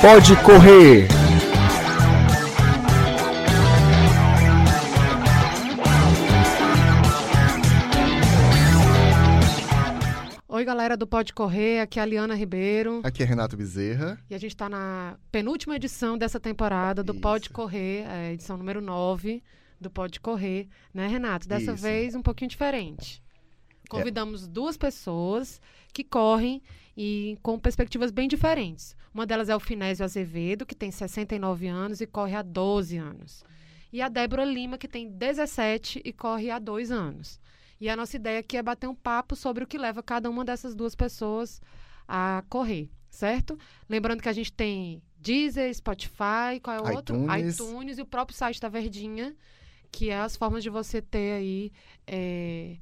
[0.00, 1.08] Pode Correr.
[10.48, 13.00] Oi, galera do Pode Correr, aqui é a Liana Ribeiro.
[13.02, 14.16] Aqui é Renato Bezerra.
[14.30, 17.20] E a gente está na penúltima edição dessa temporada do Isso.
[17.20, 19.42] Pode Correr, é, edição número 9
[19.80, 21.48] do Pode Correr, né, Renato?
[21.48, 21.82] Dessa Isso.
[21.82, 23.20] vez um pouquinho diferente.
[23.88, 25.60] Convidamos duas pessoas
[25.92, 26.62] que correm
[26.96, 28.96] e com perspectivas bem diferentes.
[29.18, 33.44] Uma delas é o Finésio Azevedo, que tem 69 anos e corre há 12 anos.
[33.92, 37.40] E a Débora Lima, que tem 17 e corre há 2 anos.
[37.80, 40.44] E a nossa ideia aqui é bater um papo sobre o que leva cada uma
[40.44, 41.60] dessas duas pessoas
[42.06, 43.58] a correr, certo?
[43.88, 47.16] Lembrando que a gente tem Deezer, Spotify, qual é o outro?
[47.36, 47.98] iTunes.
[47.98, 49.34] e o próprio site da Verdinha,
[49.90, 51.72] que é as formas de você ter aí
[52.06, 52.76] é,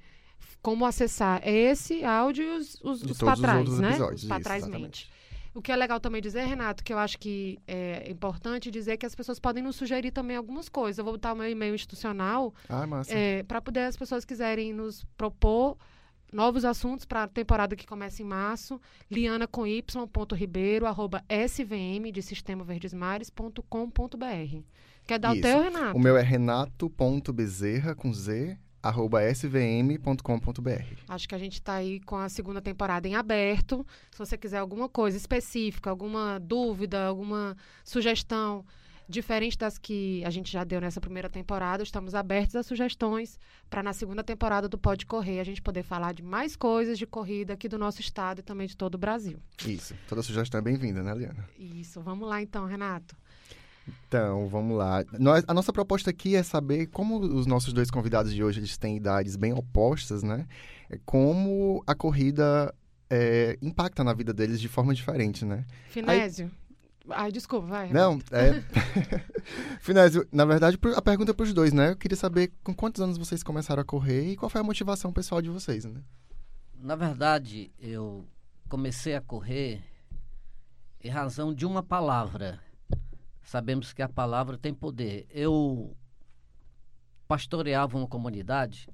[0.61, 3.97] como acessar esse áudio e os, os, os os trás, né?
[4.13, 5.09] Os isso, trás mente.
[5.57, 9.07] O que é legal também dizer, Renato, que eu acho que é importante dizer que
[9.07, 10.99] as pessoas podem nos sugerir também algumas coisas.
[10.99, 13.15] Eu vou botar o meu e-mail institucional Ah, massa.
[13.49, 15.79] para poder as pessoas quiserem nos propor
[16.31, 18.79] novos assuntos para a temporada que começa em março.
[19.11, 24.63] Liana com y, ponto ribeiro, arroba svm de sistemaverdesmares.com.br.
[25.07, 25.47] Quer dar Isso.
[25.47, 25.97] o teu, Renato?
[25.97, 28.59] O meu é renato.bezerra com z
[29.35, 30.85] svm.com.br.
[31.09, 33.87] Acho que a gente está aí com a segunda temporada em aberto.
[34.11, 38.65] Se você quiser alguma coisa específica, alguma dúvida, alguma sugestão
[39.09, 43.39] diferente das que a gente já deu nessa primeira temporada, estamos abertos a sugestões
[43.71, 47.07] para na segunda temporada do Pode Correr a gente poder falar de mais coisas de
[47.07, 49.39] corrida aqui do nosso estado e também de todo o Brasil.
[49.65, 49.95] Isso.
[50.09, 51.49] Toda sugestão é bem-vinda, né, Liana?
[51.57, 53.17] Isso, vamos lá então, Renato.
[54.07, 55.05] Então, vamos lá.
[55.19, 58.77] Nós, a nossa proposta aqui é saber como os nossos dois convidados de hoje eles
[58.77, 60.47] têm idades bem opostas, né?
[60.91, 62.75] É Como a corrida
[63.11, 65.65] é, impacta na vida deles de forma diferente, né?
[65.89, 66.51] Finésio.
[67.09, 67.93] Ai, desculpa, vai.
[67.93, 68.63] Não, é.
[69.81, 71.93] Finésio, na verdade, a pergunta é para os dois, né?
[71.93, 75.13] Eu queria saber com quantos anos vocês começaram a correr e qual foi a motivação
[75.13, 76.01] pessoal de vocês, né?
[76.75, 78.27] Na verdade, eu
[78.69, 79.83] comecei a correr
[81.03, 82.61] em razão de uma palavra.
[83.47, 85.25] Sabemos que a palavra tem poder.
[85.31, 85.97] Eu
[87.29, 88.89] pastoreava uma comunidade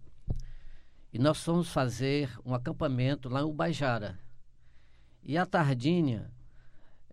[1.11, 4.19] e nós fomos fazer um acampamento lá em Ubajara.
[5.23, 6.31] E à tardinha,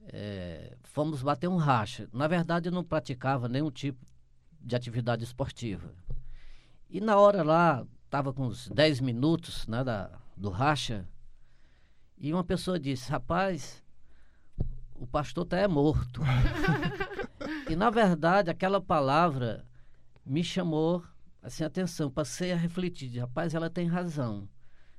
[0.07, 2.09] eh, fomos bater um racha.
[2.11, 4.05] Na verdade, eu não praticava nenhum tipo
[4.59, 5.93] de atividade esportiva.
[6.89, 11.07] E na hora lá, estava com uns 10 minutos né, da, do racha,
[12.17, 13.81] e uma pessoa disse, rapaz,
[14.93, 16.21] o pastor tá é morto.
[17.69, 19.65] e na verdade, aquela palavra
[20.25, 21.03] me chamou
[21.41, 24.47] assim, atenção, passei a refletir, de, rapaz, ela tem razão.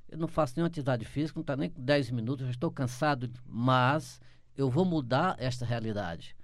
[0.09, 3.29] Eu não faço nenhuma atividade física, não está nem com 10 minutos, já estou cansado,
[3.45, 4.19] mas
[4.57, 6.35] eu vou mudar esta realidade.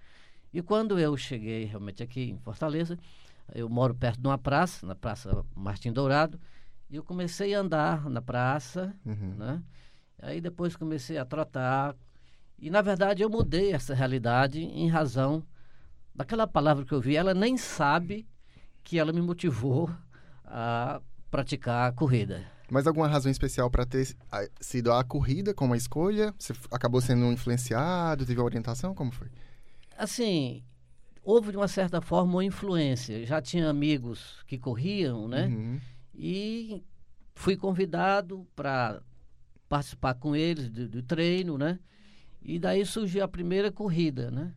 [0.54, 2.98] E quando eu cheguei realmente aqui em Fortaleza,
[3.54, 6.40] eu moro perto de uma praça, na Praça Martim Dourado,
[6.90, 9.36] e eu comecei a andar na praça, Uhum.
[9.38, 9.62] né?
[10.22, 11.96] Aí depois comecei a trotar.
[12.58, 15.44] E na verdade eu mudei essa realidade em razão
[16.18, 17.16] daquela palavra que eu vi.
[17.16, 18.28] Ela nem sabe
[18.84, 19.90] que ela me motivou
[20.44, 22.44] a praticar a corrida.
[22.70, 24.18] Mas alguma razão especial para ter
[24.60, 26.34] sido a corrida como a escolha?
[26.38, 28.94] Você acabou sendo influenciado, teve orientação?
[28.94, 29.30] Como foi?
[29.98, 30.64] Assim,
[31.24, 33.26] houve de uma certa forma uma influência.
[33.26, 35.46] Já tinha amigos que corriam, né?
[35.48, 35.80] Uhum.
[36.14, 36.84] E
[37.36, 39.02] fui convidado para
[39.70, 41.80] participar com eles do, do treino, né?
[42.42, 44.54] E daí surgiu a primeira corrida, né?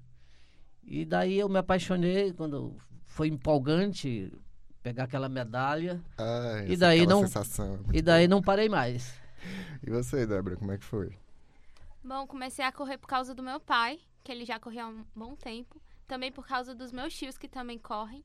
[0.85, 2.77] E daí eu me apaixonei quando
[3.07, 4.33] foi empolgante
[4.83, 7.81] pegar aquela medalha Ah, E daí não- sensação.
[7.93, 9.15] e daí não parei mais.
[9.87, 11.17] E você, Débora, como é que foi?
[12.05, 15.03] Bom, comecei a correr por causa do meu pai, que ele já corria há um
[15.17, 15.81] bom tempo.
[16.07, 18.23] Também por causa dos meus tios, que também correm.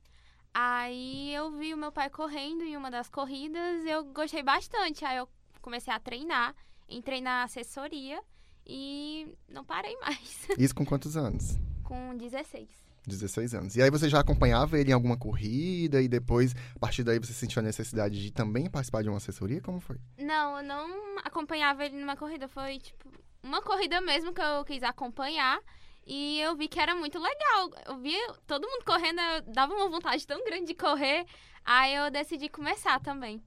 [0.53, 5.05] Aí eu vi o meu pai correndo em uma das corridas e eu gostei bastante.
[5.05, 5.29] Aí eu
[5.61, 6.53] comecei a treinar,
[6.89, 8.21] entrei na assessoria
[8.67, 10.47] e não parei mais.
[10.57, 11.57] Isso com quantos anos?
[11.85, 12.67] Com 16.
[13.07, 13.75] 16 anos.
[13.75, 17.31] E aí você já acompanhava ele em alguma corrida e depois, a partir daí, você
[17.31, 19.61] sentiu a necessidade de também participar de uma assessoria?
[19.61, 19.97] Como foi?
[20.17, 22.47] Não, eu não acompanhava ele numa corrida.
[22.47, 23.07] Foi, tipo,
[23.43, 25.59] uma corrida mesmo que eu quis acompanhar.
[26.07, 27.71] E eu vi que era muito legal.
[27.85, 28.15] Eu vi
[28.45, 31.25] todo mundo correndo, eu dava uma vontade tão grande de correr.
[31.63, 33.41] Aí eu decidi começar também.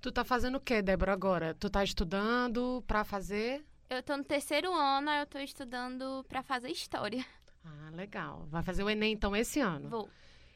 [0.00, 1.54] Tu tá fazendo o quê, Débora, agora?
[1.54, 3.64] Tu tá estudando pra fazer?
[3.88, 7.24] Eu tô no terceiro ano, aí eu tô estudando pra fazer história.
[7.66, 8.46] Ah, legal.
[8.48, 9.88] Vai fazer o Enem, então, esse ano.
[9.88, 10.08] Vou.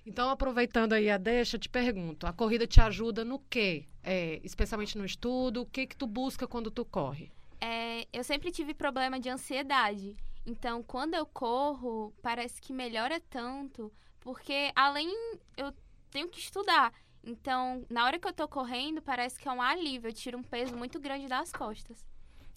[0.06, 3.86] Então, aproveitando aí a deixa, eu te pergunto, a corrida te ajuda no quê?
[4.02, 7.30] É, especialmente no estudo, o que que tu busca quando tu corre?
[7.60, 10.16] É, eu sempre tive problema de ansiedade.
[10.46, 15.08] Então, quando eu corro, parece que melhora tanto, porque além
[15.56, 15.72] eu
[16.10, 16.92] tenho que estudar.
[17.22, 20.42] Então, na hora que eu tô correndo, parece que é um alívio, eu tiro um
[20.42, 22.04] peso muito grande das costas.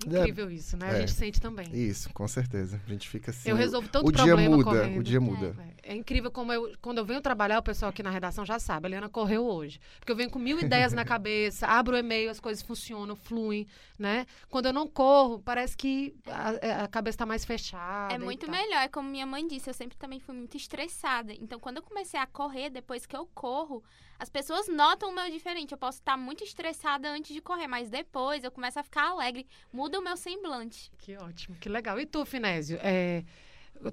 [0.08, 0.90] Incrível isso, né?
[0.90, 1.00] A É.
[1.02, 1.68] gente sente também.
[1.74, 2.82] Isso, com certeza.
[2.86, 3.50] A gente fica assim.
[3.50, 5.00] Eu resolvo tanto o dia problema muda, correndo.
[5.00, 5.56] o dia muda.
[5.82, 8.86] É incrível como eu, quando eu venho trabalhar, o pessoal aqui na redação já sabe,
[8.86, 9.80] a Eliana correu hoje.
[10.00, 13.68] Porque eu venho com mil ideias na cabeça, abro o e-mail, as coisas funcionam, fluem,
[14.00, 14.26] né?
[14.50, 18.14] Quando eu não corro, parece que a, a cabeça está mais fechada.
[18.14, 21.34] É muito melhor, é como minha mãe disse, eu sempre também fui muito estressada.
[21.34, 23.84] Então, quando eu comecei a correr, depois que eu corro,
[24.20, 25.72] as pessoas notam o meu diferente.
[25.74, 29.46] Eu posso estar muito estressada antes de correr, mas depois eu começo a ficar alegre,
[29.72, 30.92] muda o meu semblante.
[30.98, 32.00] Que ótimo, que legal.
[32.00, 32.78] E tu, Finésio?
[32.82, 33.24] É,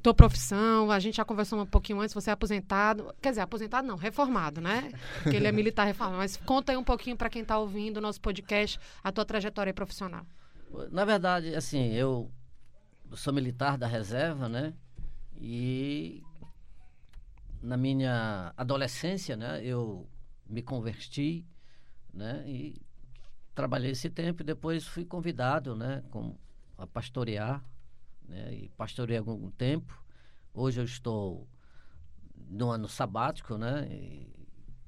[0.02, 3.14] tua profissão, a gente já conversou um pouquinho antes, você é aposentado.
[3.20, 4.92] Quer dizer, aposentado não, reformado, né?
[5.22, 6.18] Porque ele é militar reformado.
[6.18, 9.74] Mas conta aí um pouquinho para quem está ouvindo o nosso podcast, a tua trajetória
[9.74, 10.24] profissional.
[10.90, 12.30] Na verdade, assim, eu
[13.14, 14.72] sou militar da reserva, né?
[15.36, 16.22] E
[17.62, 20.08] na minha adolescência, né, eu
[20.46, 21.46] me converti,
[22.12, 22.44] né?
[22.46, 22.80] E
[23.54, 26.36] trabalhei esse tempo e depois fui convidado, né, com,
[26.78, 27.62] a pastorear,
[28.30, 28.54] né?
[28.54, 30.02] E pastorei algum tempo.
[30.54, 31.46] Hoje eu estou
[32.48, 33.86] no ano sabático, né?
[33.90, 34.28] E,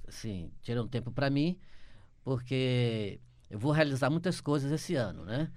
[0.08, 1.58] assim, tirei um tempo para mim,
[2.24, 3.20] porque
[3.50, 5.50] eu vou realizar muitas coisas esse ano, né?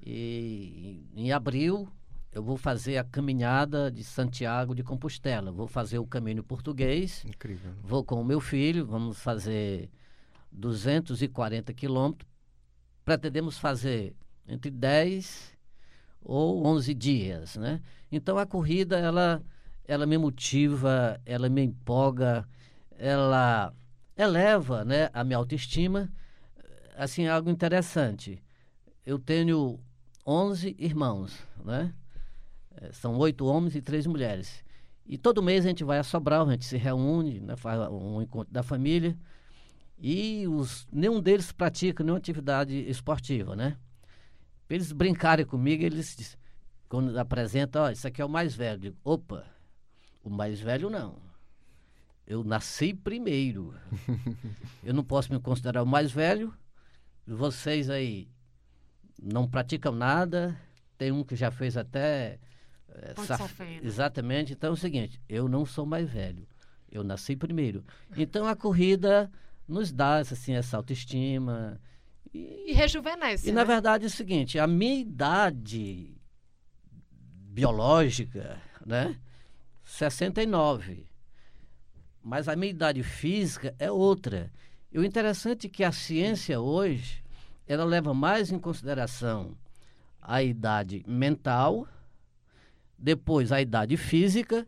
[0.00, 1.88] E em abril
[2.32, 5.52] eu vou fazer a caminhada de Santiago de Compostela.
[5.52, 7.24] Vou fazer o caminho português.
[7.24, 7.72] Incrível.
[7.82, 9.88] Vou com o meu filho, vamos fazer
[10.50, 12.28] 240 quilômetros.
[13.04, 14.14] Pretendemos fazer
[14.48, 15.56] entre 10
[16.22, 17.80] ou 11 dias, né?
[18.10, 19.42] Então a corrida ela
[19.86, 22.48] ela me motiva, ela me empolga,
[22.96, 23.74] ela
[24.16, 26.10] eleva, né, a minha autoestima.
[26.96, 28.42] Assim, algo interessante.
[29.04, 29.78] Eu tenho
[30.26, 31.92] 11 irmãos, né?
[32.80, 34.64] Eh, São oito homens e três mulheres.
[35.06, 38.22] E todo mês a gente vai a Sobral, a gente se reúne, né, faz um
[38.22, 39.16] encontro da família.
[40.06, 43.78] E os, nenhum deles pratica nenhuma atividade esportiva, né?
[44.68, 46.36] Pra eles brincarem comigo, eles,
[46.90, 48.74] quando apresentam, ó, isso aqui é o mais velho.
[48.76, 49.46] Eu digo, opa,
[50.22, 51.16] o mais velho não.
[52.26, 53.74] Eu nasci primeiro.
[54.84, 56.52] Eu não posso me considerar o mais velho.
[57.26, 58.28] Vocês aí
[59.22, 60.54] não praticam nada.
[60.98, 62.38] Tem um que já fez até.
[63.16, 63.80] saf- Safena.
[63.86, 64.52] Exatamente.
[64.52, 66.46] Então é o seguinte: eu não sou mais velho.
[66.90, 67.84] Eu nasci primeiro.
[68.16, 69.30] Então a corrida
[69.66, 71.80] nos dá assim, essa autoestima.
[72.32, 73.48] E rejuvenesce.
[73.48, 73.66] E na né?
[73.66, 76.16] verdade é o seguinte, a minha idade
[77.54, 79.18] biológica, né?
[79.84, 81.06] 69.
[82.22, 84.50] Mas a minha idade física é outra.
[84.90, 87.22] E o interessante é que a ciência hoje,
[87.66, 89.56] ela leva mais em consideração
[90.20, 91.86] a idade mental,
[92.98, 94.66] depois a idade física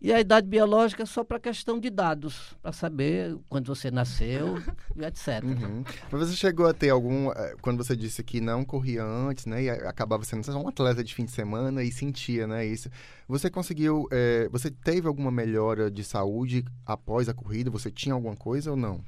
[0.00, 4.58] e a idade biológica só para questão de dados, para saber quando você nasceu
[4.96, 5.42] e etc.
[5.42, 5.82] Uhum.
[6.12, 7.30] Mas você chegou a ter algum.
[7.30, 9.62] eh, Quando você disse que não corria antes, né?
[9.62, 12.66] E acabava sendo só um atleta de fim de semana e sentia, né?
[12.66, 12.90] Isso.
[13.26, 14.06] Você conseguiu.
[14.10, 17.70] eh, você teve alguma melhora de saúde após a corrida?
[17.70, 19.00] Você tinha alguma coisa ou não?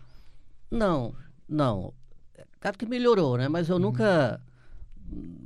[0.71, 1.15] Não,
[1.49, 1.93] não.
[2.59, 3.49] Claro que melhorou, né?
[3.49, 4.41] Mas eu nunca,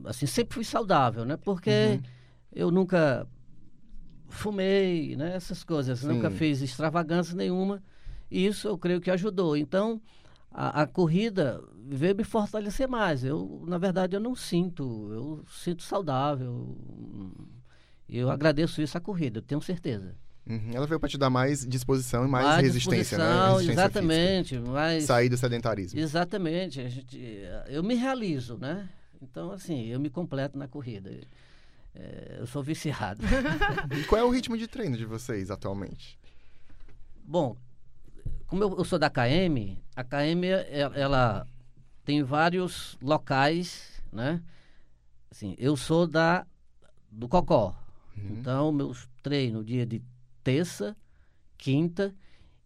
[0.04, 1.36] assim, sempre fui saudável, né?
[1.36, 2.00] Porque
[2.52, 3.26] eu nunca
[4.30, 5.34] fumei, né?
[5.34, 6.02] Essas coisas.
[6.02, 6.36] Nunca Sim.
[6.36, 7.82] fiz extravagância nenhuma.
[8.30, 9.56] E isso eu creio que ajudou.
[9.56, 10.00] Então,
[10.50, 13.24] a, a corrida veio me fortalecer mais.
[13.24, 15.10] Eu, na verdade, eu não sinto.
[15.12, 16.76] Eu sinto saudável.
[18.08, 20.14] Eu agradeço isso à corrida, eu tenho certeza.
[20.48, 20.70] Uhum.
[20.74, 23.24] Ela veio para te dar mais disposição e mais, resistência, né?
[23.24, 24.58] Resistência exatamente.
[24.58, 25.04] Mais.
[25.04, 26.00] Sair do sedentarismo.
[26.00, 26.80] Exatamente.
[26.80, 27.20] A gente,
[27.68, 28.88] eu me realizo, né?
[29.22, 31.10] Então, assim, eu me completo na corrida.
[31.94, 33.20] É, eu sou viciado.
[33.98, 36.18] E qual é o ritmo de treino de vocês atualmente?
[37.24, 37.56] Bom,
[38.46, 41.46] como eu, eu sou da KM, a KM ela, ela
[42.04, 44.42] tem vários locais, né?
[45.30, 46.46] Assim, eu sou da
[47.10, 47.76] do Cocó.
[48.16, 50.02] Então, meus treinos dia de
[50.44, 50.96] terça,
[51.56, 52.14] quinta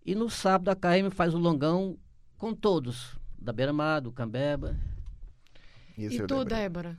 [0.05, 1.99] e no sábado a KM faz o longão
[2.37, 4.77] com todos, da Beira-Mar, do Cambeba.
[5.97, 6.99] o E tu, Débora?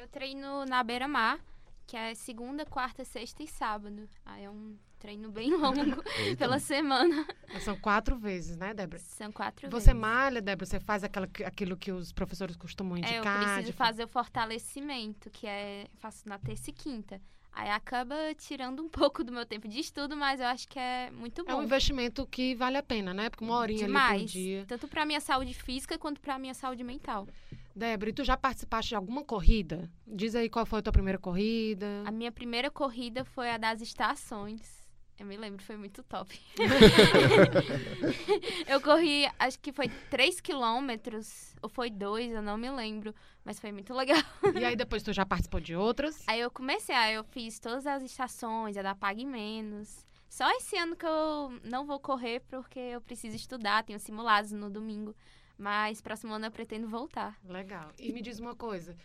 [0.00, 1.38] Eu treino na beira-mar,
[1.86, 4.08] que é segunda, quarta, sexta e sábado.
[4.24, 6.02] Aí é um treino bem longo
[6.38, 7.26] pela semana.
[7.60, 8.98] São quatro vezes, né, Débora?
[9.02, 10.00] São quatro Você vezes.
[10.00, 10.64] malha, Débora?
[10.66, 13.38] Você faz aquela, aquilo que os professores costumam É, eu indicar?
[13.44, 17.20] preciso de- fazer o fortalecimento, que é faço na terça e quinta.
[17.52, 21.10] Aí acaba tirando um pouco do meu tempo de estudo, mas eu acho que é
[21.10, 21.50] muito bom.
[21.50, 23.28] É um investimento que vale a pena, né?
[23.28, 24.30] Porque uma horinha ali por Demais.
[24.30, 24.64] dia.
[24.68, 27.26] Tanto pra minha saúde física quanto pra minha saúde mental.
[27.74, 29.90] Débora, e tu já participaste de alguma corrida?
[30.06, 31.86] Diz aí qual foi a tua primeira corrida.
[32.04, 34.80] A minha primeira corrida foi a das estações.
[35.20, 36.40] Eu me lembro, foi muito top.
[38.66, 43.14] eu corri, acho que foi 3 quilômetros, ou foi 2, eu não me lembro.
[43.44, 44.16] Mas foi muito legal.
[44.58, 46.24] E aí depois tu já participou de outras?
[46.26, 50.06] Aí eu comecei, aí eu fiz todas as estações, a da Pague Menos.
[50.26, 54.70] Só esse ano que eu não vou correr porque eu preciso estudar, tenho simulados no
[54.70, 55.14] domingo.
[55.60, 57.38] Mas próximo ano eu pretendo voltar.
[57.44, 57.90] Legal.
[57.98, 58.96] E me diz uma coisa.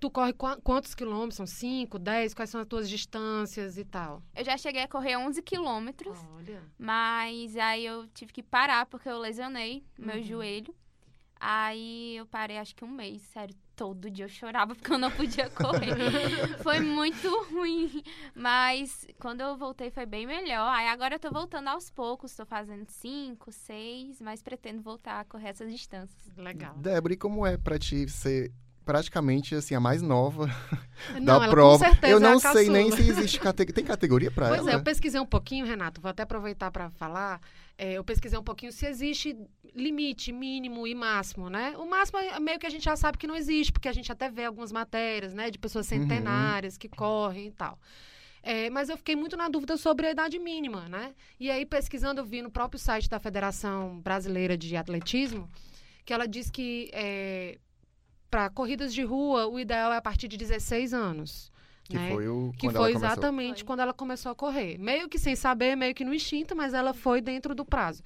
[0.00, 1.34] Tu corre qu quantos quilômetros?
[1.36, 2.32] São 5, 10?
[2.32, 4.22] Quais são as tuas distâncias e tal?
[4.34, 6.16] Eu já cheguei a correr 11 quilômetros.
[6.34, 6.62] Olha.
[6.78, 10.22] Mas aí eu tive que parar porque eu lesionei meu Uhum.
[10.22, 10.74] joelho.
[11.38, 13.54] Aí eu parei acho que um mês, sério.
[13.78, 15.94] Todo dia eu chorava porque eu não podia correr.
[16.64, 18.02] foi muito ruim.
[18.34, 20.68] Mas quando eu voltei foi bem melhor.
[20.74, 22.34] Aí agora eu tô voltando aos poucos.
[22.34, 26.18] Tô fazendo cinco, seis, mas pretendo voltar a correr essas distâncias.
[26.36, 26.74] Legal.
[26.76, 28.52] Débora, e como é pra ti ser
[28.88, 30.46] praticamente assim a mais nova
[31.20, 31.84] Não, da ela prova?
[31.84, 33.74] com certeza eu não é sei nem se existe categoria.
[33.74, 34.70] Tem categoria Pois ela?
[34.70, 37.38] é, eu pesquisei um pouquinho, Renato, vou até aproveitar para falar.
[37.76, 39.36] É, eu pesquisei um pouquinho se existe
[39.74, 41.74] limite mínimo e máximo, né?
[41.76, 44.10] O máximo é meio que a gente já sabe que não existe, porque a gente
[44.10, 46.00] até vê algumas matérias, né, de pessoas Uhum.
[46.00, 47.78] centenárias que correm e tal.
[48.42, 51.12] É, mas eu fiquei muito na dúvida sobre a idade mínima, né?
[51.38, 55.46] E aí, pesquisando, eu vi no próprio site da Federação Brasileira de Atletismo
[56.06, 56.90] que ela diz que
[58.30, 61.50] para corridas de rua, o ideal é a partir de 16 anos.
[61.84, 62.10] Que né?
[62.10, 63.64] foi o Que foi exatamente Foi.
[63.66, 64.76] quando ela começou a correr.
[64.78, 68.02] Meio que sem saber, meio que no instinto, mas ela foi dentro do prazo.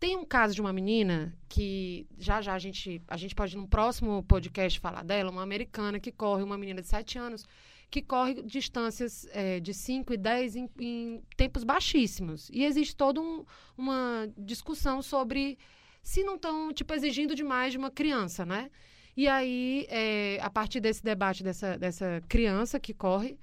[0.00, 3.66] Tem um caso de uma menina que já já a gente, a gente pode num
[3.66, 7.44] próximo podcast falar dela, uma americana que corre, uma menina de 7 anos,
[7.88, 12.50] que corre distâncias eh, de 5 e 10 em, em tempos baixíssimos.
[12.52, 13.44] E existe toda um-
[13.78, 15.56] uma discussão sobre
[16.02, 18.70] se não estão, tipo, exigindo demais de uma criança, né?
[19.16, 23.38] E aí, eh, a partir desse debate dessa, dessa criança que corre,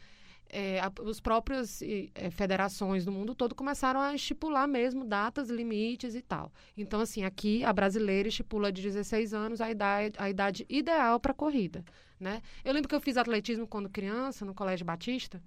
[0.50, 6.14] eh, a- os próprios eh, federações do mundo todo começaram a estipular mesmo datas, limites
[6.14, 6.52] e tal.
[6.78, 11.34] Então, assim, aqui a brasileira estipula de 16 anos a idade, a idade ideal para
[11.34, 11.86] corrida,
[12.20, 12.42] né?
[12.66, 15.42] Eu lembro que eu fiz atletismo quando criança, no Colégio Batista,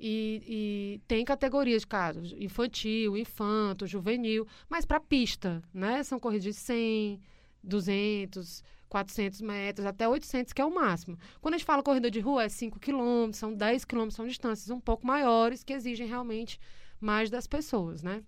[0.00, 6.02] e, e tem categorias de casos, infantil, infanto, juvenil, mas para pista, né?
[6.04, 7.20] São corridas de 100,
[7.62, 11.18] 200, 400 metros, até 800, que é o máximo.
[11.40, 14.70] Quando a gente fala corrida de rua, é 5 quilômetros, são 10 quilômetros, são distâncias
[14.70, 16.58] um pouco maiores, que exigem realmente
[17.00, 18.22] mais das pessoas, né?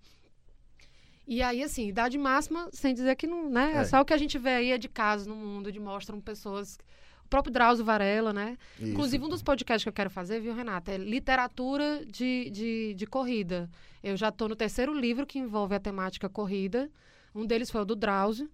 [1.27, 3.73] E aí, assim, idade máxima, sem dizer que não, né?
[3.77, 6.19] É, só o que a gente vê aí é de casos no mundo, de mostram
[6.19, 6.77] pessoas...
[7.23, 8.57] O próprio Drauzio Varela, né?
[8.77, 8.89] Isso.
[8.91, 10.91] Inclusive, um dos podcasts que eu quero fazer, viu, Renata?
[10.91, 13.69] É literatura de, de, de corrida.
[14.03, 16.91] Eu já estou no terceiro livro que envolve a temática corrida.
[17.33, 18.51] Um deles foi o do Drauzio,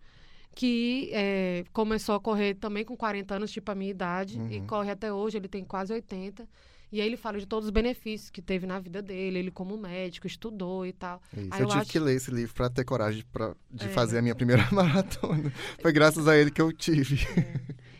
[0.57, 4.65] que é, começou a correr também com 40 anos, tipo a minha idade, e Uhum.
[4.65, 6.49] corre até hoje, ele tem quase 80.
[6.91, 9.77] E aí ele fala de todos os benefícios que teve na vida dele, ele como
[9.77, 11.21] médico, estudou e tal.
[11.35, 11.47] Isso.
[11.51, 13.89] Aí Eu eu tive acho- que ler esse livro pra ter coragem pra, de É.
[13.89, 15.53] fazer a minha primeira maratona.
[15.79, 17.19] Foi graças a ele que eu tive.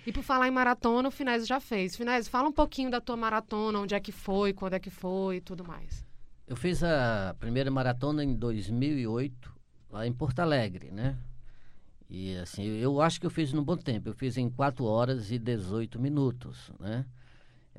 [0.05, 1.95] E por falar em maratona, o Finés já fez.
[1.95, 5.35] Finés, fala um pouquinho da tua maratona, onde é que foi, quando é que foi
[5.35, 6.03] e tudo mais.
[6.47, 9.53] Eu fiz a primeira maratona em 2008,
[9.91, 11.17] lá em Porto Alegre, né?
[12.09, 14.09] E assim, eu acho que eu fiz num bom tempo.
[14.09, 17.05] Eu fiz em 4 horas e 18 minutos, né?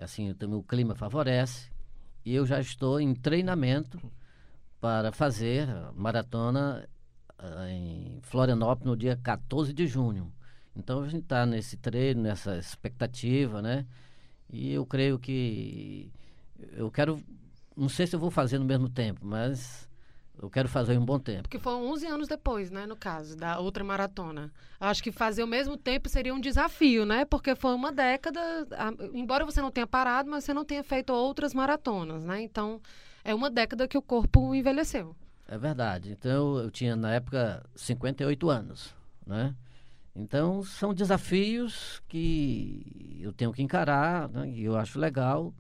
[0.01, 1.71] Assim, também o clima favorece.
[2.25, 3.99] E eu já estou em treinamento
[4.81, 6.89] para fazer a maratona
[7.39, 10.33] ah, em Florianópolis no dia 14 de junho.
[10.77, 13.87] Então a gente está nesse treino, nessa expectativa, né?
[14.51, 16.13] E eu creio que
[16.73, 17.23] eu quero
[17.79, 19.88] não sei se eu vou fazer no mesmo tempo, mas
[20.41, 21.43] eu quero fazer em um bom tempo.
[21.43, 24.53] Porque foi 11 anos depois, né, no caso, da outra maratona.
[24.81, 27.25] Acho que fazer o mesmo tempo seria um desafio, né?
[27.25, 28.41] Porque foi uma década,
[28.73, 32.41] a- embora você não tenha parado, mas você não tenha feito outras maratonas, né?
[32.43, 32.81] Então,
[33.25, 35.15] é uma década que o corpo envelheceu.
[35.47, 36.11] É verdade.
[36.13, 38.95] Então eu tinha na época 58 anos,
[39.27, 39.55] né?
[40.15, 44.49] Então são desafios que eu tenho que encarar, né?
[44.51, 45.55] E eu acho legal.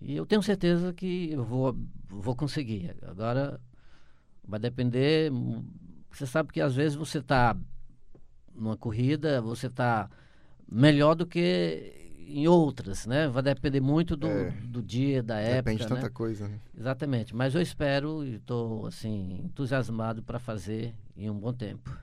[0.00, 1.76] E eu tenho certeza que eu vou,
[2.08, 2.96] vou conseguir.
[3.02, 3.60] Agora
[4.46, 5.30] vai depender.
[6.10, 7.56] Você sabe que às vezes você está
[8.54, 10.10] numa corrida, você está
[10.70, 13.28] melhor do que em outras, né?
[13.28, 14.50] Vai depender muito do, É.
[14.64, 15.62] do dia, da época.
[15.62, 15.96] Depende de né?
[15.96, 16.48] tanta coisa.
[16.48, 16.58] né?
[16.78, 21.94] Exatamente, mas eu espero e estou assim entusiasmado para fazer em um bom tempo.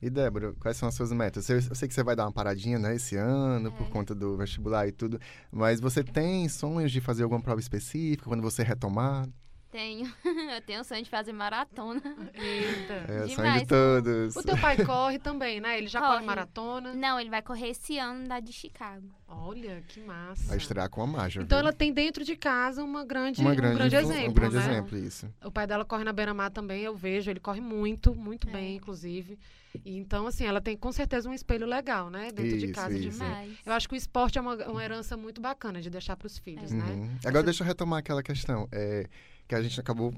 [0.00, 1.48] E Débora, quais são as suas metas?
[1.50, 3.70] Eu, eu sei que você vai dar uma paradinha, né, esse ano, É.
[3.72, 5.18] por conta do vestibular e tudo,
[5.50, 9.28] mas você tem sonhos de fazer alguma prova específica quando você retomar?
[9.70, 10.10] Tenho.
[10.54, 12.00] Eu tenho o sonho de fazer maratona.
[12.34, 12.94] Eita.
[13.12, 13.60] É, sonho Demais.
[13.62, 14.36] de todos.
[14.36, 15.76] O teu pai corre também, né?
[15.76, 16.26] Ele já corre, Corre.
[16.26, 16.94] maratona.
[16.94, 19.06] Não, ele vai correr esse ano da de Chicago.
[19.28, 20.48] Olha, que massa.
[20.48, 21.42] Vai estrear com a marcha.
[21.42, 21.66] Então viu?
[21.68, 24.56] ela tem dentro de casa uma grande, Uma um grande, grande influ- exemplo, Um grande
[24.56, 24.62] né?
[24.62, 25.28] exemplo, isso.
[25.44, 28.52] O pai dela corre na beira-mar também, eu vejo, ele corre muito, muito É.
[28.52, 29.38] bem, inclusive.
[29.84, 32.30] E, então, assim, ela tem com certeza um espelho legal, né?
[32.32, 33.18] Dentro de Isso, casa de isso.
[33.18, 33.48] mãe.
[33.48, 33.66] Mas...
[33.66, 36.38] Eu acho que o esporte é uma, uma herança muito bacana de deixar para os
[36.38, 36.84] filhos, né?
[36.86, 37.18] Uhum.
[37.26, 39.06] Agora deixa eu retomar aquela questão, é,
[39.48, 40.12] que a gente acabou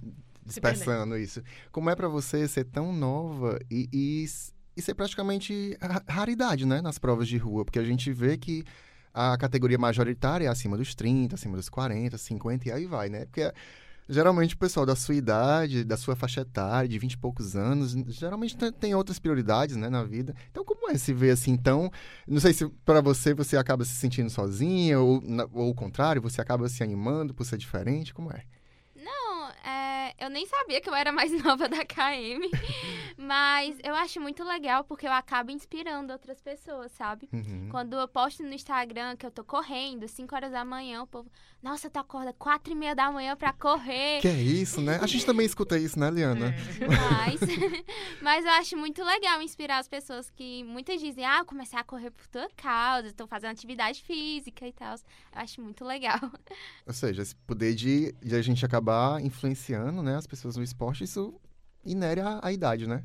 [0.45, 1.43] dispersando isso.
[1.71, 4.27] Como é pra você ser tão nova e, e,
[4.77, 7.65] e ser praticamente ra- raridade, né, nas provas de rua?
[7.65, 8.65] Porque a gente vê que
[9.15, 13.25] a categoria majoritária é acima dos 30, acima dos 40, 50 e aí vai, né?
[13.27, 13.53] Porque
[14.09, 17.93] geralmente o pessoal da sua idade, da sua faixa etária, de 20 e poucos anos,
[18.09, 20.35] geralmente tem- outras prioridades, né, na vida.
[20.51, 21.91] Então, como é se ver assim tão...
[22.27, 25.23] Não sei se pra você você acaba se sentindo sozinha ou,
[25.53, 28.43] ou o contrário, você acaba se animando por ser diferente, como é?
[29.65, 32.51] É, eu nem sabia que eu era mais nova da KM.
[33.17, 37.29] mas eu acho muito legal porque eu acabo inspirando outras pessoas, sabe?
[37.33, 37.69] Uhum.
[37.71, 41.31] Quando eu posto no Instagram que eu tô correndo, 5 horas da manhã, o povo,
[41.63, 44.21] nossa, tu acorda 4 e meia da manhã pra correr.
[44.21, 44.99] Que é isso, né?
[45.03, 46.55] A gente também escuta isso, né, Liana?
[46.55, 46.89] É.
[47.11, 47.41] Mas,
[48.21, 51.85] mas eu acho muito legal inspirar as pessoas que muitas dizem, ah, eu comecei a
[51.85, 54.95] correr por tua causa, estou fazendo atividade física e tal.
[54.95, 55.01] Eu
[55.33, 56.19] acho muito legal.
[56.87, 59.40] Ou seja, esse poder de, de a gente acabar influenciando
[60.03, 61.41] né, as pessoas no esporte, isso
[61.85, 63.05] inere à, à idade, né?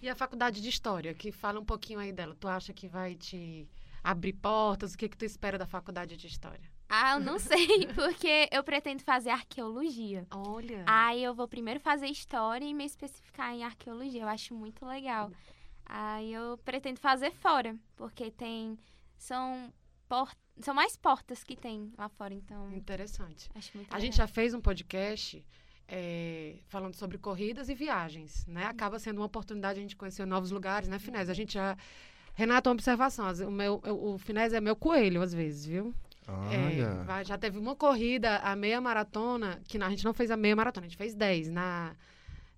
[0.00, 2.36] E a faculdade de História, que fala um pouquinho aí dela.
[2.38, 3.68] Tu acha que vai te
[4.04, 4.94] abrir portas?
[4.94, 6.70] O que, que tu espera da faculdade de História?
[6.88, 10.26] Ah, eu não sei, porque eu pretendo fazer arqueologia.
[10.30, 10.84] Olha.
[10.86, 14.22] Aí eu vou primeiro fazer história e me especificar em arqueologia.
[14.22, 15.30] Eu acho muito legal.
[15.84, 18.78] Aí eu pretendo fazer fora, porque tem.
[19.16, 19.72] São,
[20.08, 23.48] por, são mais portas que tem lá fora, então Interessante.
[23.54, 24.00] acho muito A legal.
[24.00, 25.44] gente já fez um podcast
[25.88, 28.64] é, falando sobre corridas e viagens, né?
[28.66, 31.28] Acaba sendo uma oportunidade de a gente conhecer novos lugares, né, Finés?
[31.28, 31.76] A gente já...
[32.34, 33.26] Renato, uma observação.
[33.46, 35.94] O, meu, o Finés é meu coelho, às vezes, viu?
[36.50, 40.56] É, já teve uma corrida, a meia maratona, que a gente não fez a meia
[40.56, 41.94] maratona, a gente fez 10 na,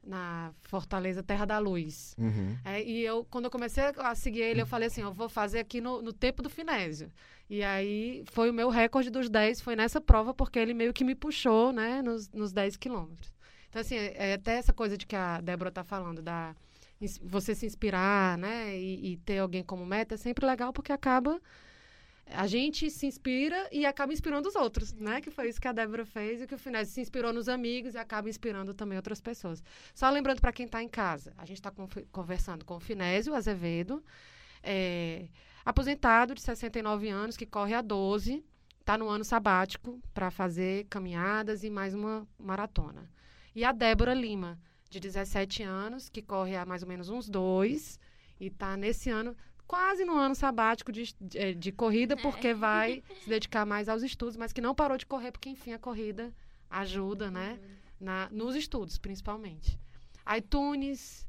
[0.03, 2.17] na Fortaleza Terra da Luz.
[2.19, 2.57] Uhum.
[2.65, 5.59] É, e eu, quando eu comecei a seguir ele, eu falei assim, eu vou fazer
[5.59, 7.13] aqui no, no tempo do Finésio.
[7.51, 11.03] E aí, foi o meu recorde dos 10, foi nessa prova, porque ele meio que
[11.03, 13.33] me puxou, né, nos, nos 10 quilômetros.
[13.71, 16.55] Então, assim, é, é até essa coisa de que a Débora tá falando, da
[17.23, 21.41] você se inspirar, né, e, e ter alguém como meta, é sempre legal, porque acaba...
[22.31, 25.19] A gente se inspira e acaba inspirando os outros, né?
[25.19, 27.95] Que foi isso que a Débora fez e que o Finésio se inspirou nos amigos
[27.95, 29.63] e acaba inspirando também outras pessoas.
[29.95, 31.73] Só lembrando para quem está em casa, a gente está
[32.13, 34.05] conversando com o Finésio Azevedo,
[34.63, 35.29] é,
[35.69, 38.43] aposentado de 69 anos, que corre a 12,
[38.81, 43.05] está no ano sabático para fazer caminhadas e mais uma maratona.
[43.55, 48.01] E a Débora Lima, de 17 anos, que corre há mais ou menos uns dois,
[48.41, 53.29] e está nesse ano, quase no ano sabático de, de, de corrida, porque vai se
[53.29, 56.33] dedicar mais aos estudos, mas que não parou de correr, porque, enfim, a corrida
[56.71, 57.61] ajuda, né?
[58.01, 59.79] Na, nos estudos, principalmente.
[60.35, 61.27] iTunes,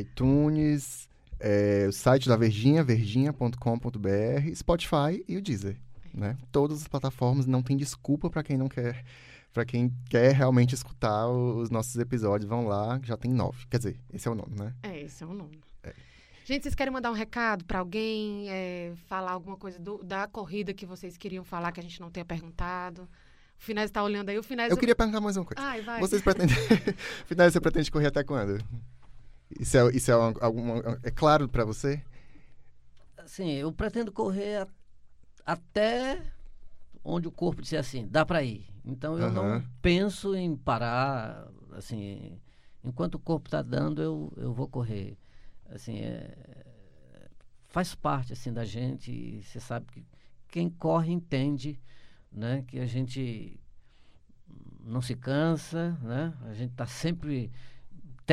[0.00, 1.06] iTunes,
[1.42, 5.76] é, o site da Verdinha, verdinha.com.br, Spotify e o Deezer,
[6.14, 6.36] né?
[6.50, 9.04] Todas as plataformas, não tem desculpa para quem não quer,
[9.52, 13.66] para quem quer realmente escutar os nossos episódios, vão lá, já tem nove.
[13.68, 14.72] Quer dizer, esse é o nome, né?
[14.82, 15.60] É, esse é o nome.
[16.44, 20.74] Gente, vocês querem mandar um recado para alguém, é, falar alguma coisa do- da corrida
[20.74, 23.02] que vocês queriam falar que a gente não tenha perguntado?
[23.56, 24.36] O Finés está olhando aí.
[24.36, 24.68] O Finés...
[24.68, 25.62] Eu queria perguntar mais uma coisa.
[25.62, 26.00] Ai, vai.
[26.00, 26.56] Vocês pretendem.
[27.48, 28.58] Você pretende correr até quando?
[29.60, 32.02] Isso é, isso é, alguma, é claro para você?
[33.16, 34.68] Assim, eu pretendo correr a-
[35.46, 36.22] até
[37.04, 38.66] onde o corpo disser assim, dá para ir.
[38.84, 39.64] Então eu não Aham.
[39.82, 42.40] penso em parar, assim,
[42.84, 45.18] enquanto o corpo está dando, eu, eu vou correr.
[45.70, 46.36] Assim, é,
[47.68, 50.06] faz parte assim da gente, você sabe que
[50.48, 51.80] quem corre entende,
[52.30, 53.58] né, que a gente
[54.84, 56.32] não se cansa, né?
[56.44, 57.50] A gente está sempre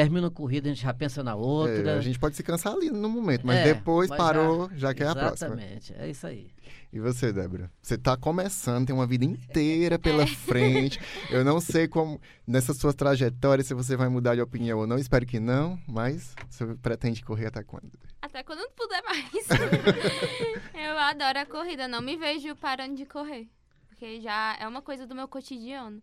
[0.03, 1.91] termina a corrida, a gente já pensa na outra.
[1.91, 4.93] É, a gente pode se cansar ali no momento, mas É, depois mas parou, já,
[4.93, 5.55] quer a próxima.
[5.55, 6.51] Exatamente, é isso aí.
[6.91, 7.71] E você, Débora?
[7.81, 10.99] Você tá começando, tem uma vida inteira pela frente.
[11.29, 14.97] Eu não sei como, nessa sua trajetória, se você vai mudar de opinião ou não.
[14.97, 17.91] Espero que não, mas você pretende correr até quando?
[18.21, 19.29] Até quando não puder mais.
[20.73, 23.47] eu adoro a corrida, não me vejo parando de correr.
[23.87, 26.01] Porque já é uma coisa do meu cotidiano.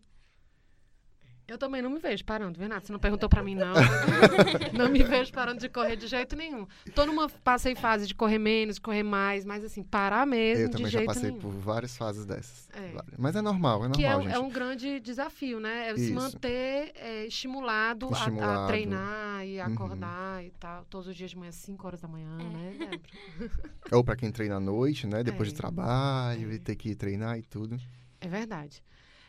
[1.47, 2.85] Eu também não me vejo parando, Renato.
[2.87, 3.73] Você não perguntou pra mim, não.
[4.77, 6.67] não me vejo parando de correr de jeito nenhum.
[6.93, 10.67] Tô numa passei fase de correr menos, de correr mais, mas assim, parar mesmo Eu
[10.67, 11.39] de também já jeito passei nenhum.
[11.39, 12.67] por várias fases dessas.
[12.73, 12.93] É.
[13.17, 14.33] Mas é normal, é normal, Que é, um- gente.
[14.35, 15.89] é um grande desafio, né?
[15.89, 16.13] É se Isso.
[16.13, 18.67] manter é, estimulado, a- A, Estimulado.
[18.67, 19.73] treinar e Uhum.
[19.73, 20.83] acordar e tal.
[20.89, 22.43] Todos os dias de manhã, 5 horas da manhã, É.
[22.43, 22.73] né?
[22.77, 22.99] Débora?
[23.93, 25.23] Ou pra quem treina à noite, né?
[25.23, 25.51] Depois É.
[25.53, 26.55] de trabalho É.
[26.55, 27.79] e ter que treinar e tudo.
[28.19, 28.83] É verdade.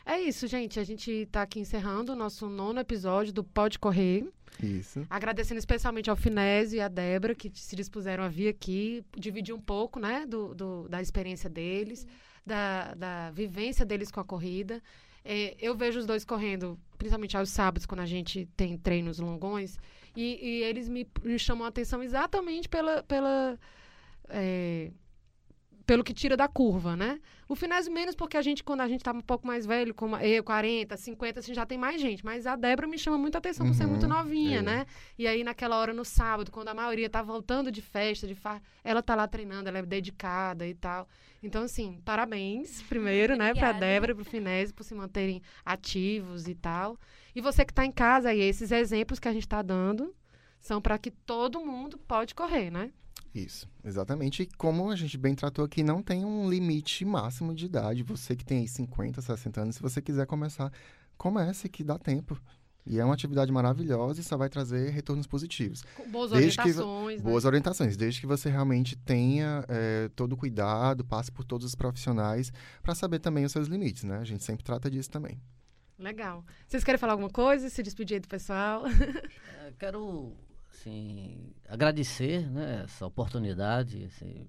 [0.05, 0.79] É isso, gente.
[0.79, 4.25] A gente tá aqui encerrando o nosso nono episódio do Pode Correr.
[4.61, 5.05] Isso.
[5.09, 9.61] Agradecendo especialmente ao Finésio e à Débora, que se dispuseram a vir aqui, dividir um
[9.61, 12.05] pouco, né, do, do- da experiência deles,
[12.45, 14.81] da, da vivência deles com a corrida.
[15.23, 19.77] É, eu vejo os dois correndo, principalmente aos sábados, quando a gente tem treinos longões,
[20.15, 23.57] e, e eles me, me chamam a atenção exatamente pela, pela,
[24.29, 24.91] é,
[25.89, 27.19] pelo que tira da curva, né?
[27.47, 30.15] O Finésio menos porque a gente, quando a gente tá um pouco mais velho, como
[30.17, 32.23] eu, 40, 50, assim, já tem mais gente.
[32.23, 34.61] Mas a Débora me chama muita atenção por ser Uhum, muito novinha, é.
[34.61, 34.85] né?
[35.17, 38.61] E aí, naquela hora, no sábado, quando a maioria tá voltando de festa, de far...
[38.83, 41.07] ela tá lá treinando, ela é dedicada e tal.
[41.41, 43.71] Então, assim, parabéns, primeiro, né, pra.
[43.71, 46.99] Débora e pro Finésio por se manterem ativos e tal.
[47.35, 50.15] E você que tá em casa aí, esses exemplos que a gente tá dando
[50.59, 52.91] são para que todo mundo pode correr, né?
[53.33, 54.43] Isso, exatamente.
[54.43, 58.01] E como a gente bem tratou aqui, não tem um limite máximo de idade.
[58.03, 60.71] Você que tem aí 50, 60 anos, se você quiser começar,
[61.17, 62.39] comece que dá tempo.
[62.87, 65.83] E é uma atividade maravilhosa e só vai trazer retornos positivos.
[65.95, 67.29] Com boas Desde que- orientações, né?
[67.29, 71.75] Boas orientações, desde que você realmente tenha eh, todo o cuidado, passe por todos os
[71.75, 74.17] profissionais para saber também os seus limites, né?
[74.17, 75.39] A gente sempre trata disso também.
[75.99, 76.43] Legal.
[76.67, 77.69] Vocês querem falar alguma coisa?
[77.69, 78.85] Se despedir aí do pessoal?
[78.87, 80.33] Eu quero
[80.79, 84.45] assim, agradecer né, essa oportunidade, assim,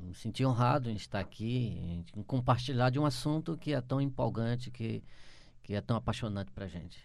[0.00, 4.70] me sentir honrado em estar aqui, em compartilhar de um assunto que é tão empolgante,
[4.70, 5.02] que,
[5.62, 7.02] que é tão apaixonante pra gente.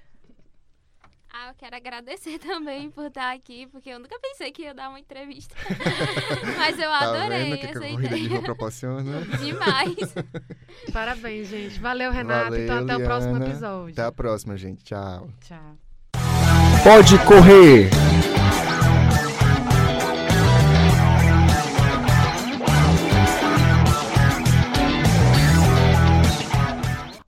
[1.31, 4.89] Ah, eu quero agradecer também por estar aqui, porque eu nunca pensei que ia dar
[4.89, 5.55] uma entrevista.
[6.57, 8.29] Mas eu Tá adorei vendo que essa a corrida de ideia.
[8.29, 9.21] rua proporciona?
[9.37, 10.13] Demais.
[10.91, 11.79] Parabéns, gente.
[11.79, 12.49] Valeu, Renato.
[12.49, 13.47] Valeu, então, até o próximo Liana.
[13.51, 13.91] episódio.
[13.93, 14.83] Até a próxima, gente.
[14.83, 15.29] Tchau.
[15.41, 15.77] Tchau.
[16.83, 17.89] Pode correr!